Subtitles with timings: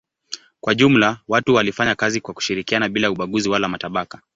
[0.61, 4.21] Kwa jumla watu walifanya kazi kwa kushirikiana bila ubaguzi wala matabaka.